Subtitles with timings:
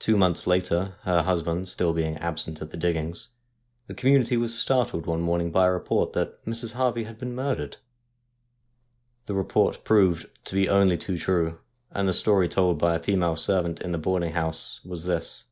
[0.00, 3.28] Two months later, her husband still being absent at the diggings,
[3.86, 6.72] the community was startled one morn ing by a report that Mrs.
[6.72, 7.76] Harvey had been murdered.
[9.26, 11.60] The report proved to be only too true,
[11.92, 15.44] and the story told by a female servant in the boarding house was this.